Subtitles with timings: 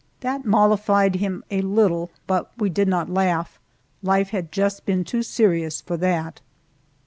[0.21, 3.59] That mollified him a little, but we did not laugh
[4.01, 6.41] life had just been too serious for that.